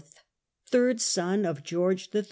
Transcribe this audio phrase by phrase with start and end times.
[0.65, 2.19] (third son of George III.)